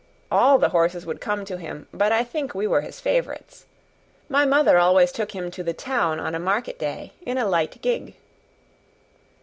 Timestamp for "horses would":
0.69-1.21